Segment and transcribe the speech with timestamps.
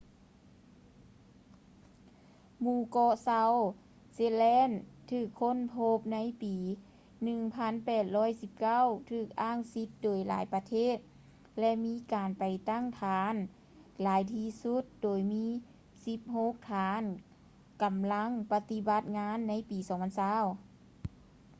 [2.61, 3.57] ໝູ່ເກາະ ເຊົາທ໌
[4.13, 6.55] ເຊັດແລນ south shetland ຖືກຄົ້ນພົບໃນປີ
[8.25, 10.97] 1819 ຖືກອ້າງສິດໂດຍຫຼາຍໆປະເທດ
[11.59, 13.33] ແລະ ມີການໄປຕັ້ງຖານ
[14.01, 15.45] ຫຼາຍທີ່ສຸດ ໂດຍມີ
[16.05, 17.03] ສິບຫົກຖານ
[17.83, 19.89] ກໍາລັງປະຕິບັດງານໃນປີ 2020